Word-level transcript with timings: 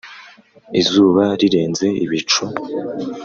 izuba 0.81 1.23
rirenze 1.39 1.87
ibicu. 2.05 2.43